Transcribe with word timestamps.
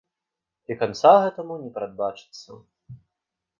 І 0.71 0.77
канца 0.79 1.11
гэтаму 1.25 1.59
не 1.67 1.71
прадбачыцца. 1.77 2.59